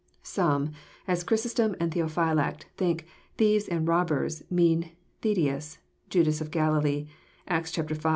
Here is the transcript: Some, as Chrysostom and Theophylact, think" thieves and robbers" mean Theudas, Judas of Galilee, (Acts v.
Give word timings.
Some, 0.23 0.71
as 1.07 1.23
Chrysostom 1.23 1.75
and 1.79 1.91
Theophylact, 1.91 2.63
think" 2.75 3.05
thieves 3.37 3.67
and 3.67 3.87
robbers" 3.87 4.41
mean 4.61 4.89
Theudas, 5.21 5.77
Judas 6.09 6.41
of 6.41 6.49
Galilee, 6.49 7.05
(Acts 7.47 7.75
v. 7.75 7.93